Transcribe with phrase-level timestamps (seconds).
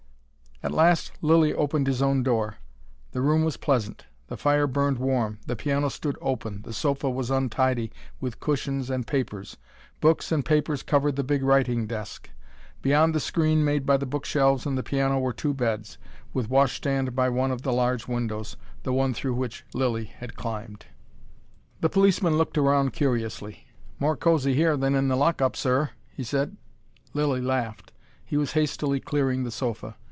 [0.63, 2.57] At last Lilly opened his own door.
[3.13, 4.05] The room was pleasant.
[4.27, 9.07] The fire burned warm, the piano stood open, the sofa was untidy with cushions and
[9.07, 9.57] papers.
[10.01, 12.29] Books and papers covered the big writing desk.
[12.83, 15.97] Beyond the screen made by the bookshelves and the piano were two beds,
[16.31, 20.85] with washstand by one of the large windows, the one through which Lilly had climbed.
[21.79, 23.65] The policeman looked round curiously.
[23.97, 26.55] "More cosy here than in the lock up, sir!" he said.
[27.15, 27.93] Lilly laughed.
[28.23, 29.95] He was hastily clearing the sofa.